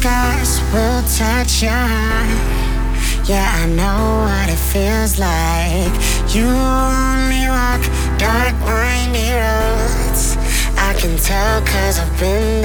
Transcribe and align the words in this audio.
scars 0.00 0.60
will 0.72 1.02
touch 1.18 1.62
heart. 1.66 2.30
Yeah, 3.28 3.50
I 3.62 3.66
know 3.78 4.00
what 4.26 4.48
it 4.48 4.62
feels 4.72 5.18
like. 5.18 5.92
You 6.34 6.46
only 6.46 7.44
walk 7.50 7.82
dark, 8.16 8.54
windy 8.68 9.28
roads. 9.42 10.36
I 10.88 10.94
can 11.00 11.16
tell 11.18 11.60
cause 11.62 11.98
I've 11.98 12.14
been 12.20 12.57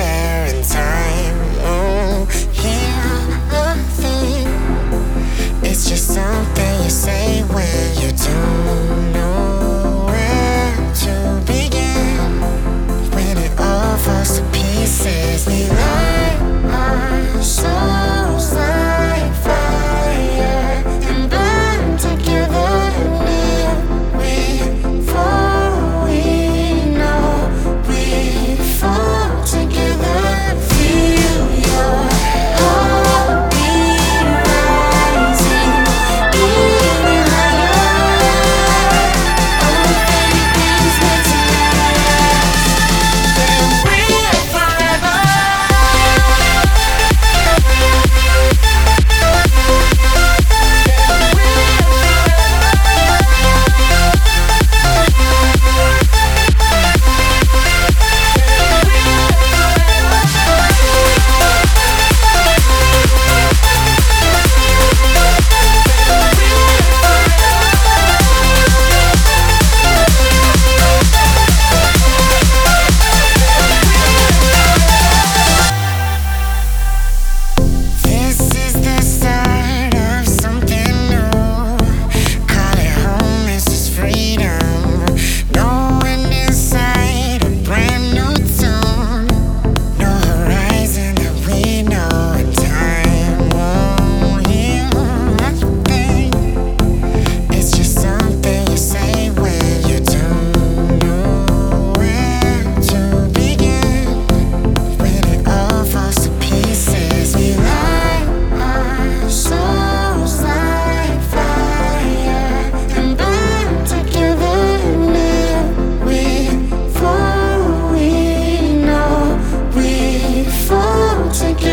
to 121.33 121.51
get 121.55 121.72